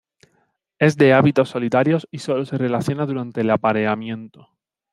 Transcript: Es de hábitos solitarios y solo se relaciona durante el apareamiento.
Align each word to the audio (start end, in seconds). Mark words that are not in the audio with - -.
Es 0.79 0.97
de 0.97 1.13
hábitos 1.13 1.49
solitarios 1.49 2.07
y 2.09 2.17
solo 2.17 2.43
se 2.43 2.57
relaciona 2.57 3.05
durante 3.05 3.41
el 3.41 3.51
apareamiento. 3.51 4.49